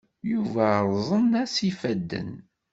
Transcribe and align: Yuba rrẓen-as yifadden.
Yuba 0.31 0.67
rrẓen-as 0.87 1.55
yifadden. 1.65 2.29